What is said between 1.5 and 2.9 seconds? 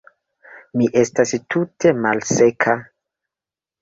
tute malseka.